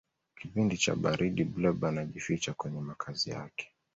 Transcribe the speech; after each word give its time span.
kipindi 0.39 0.77
cha 0.77 0.95
baridi 0.95 1.43
blob 1.43 1.85
anajificha 1.85 2.53
kwenye 2.53 2.81
makazi 2.81 3.29
yake 3.29 3.71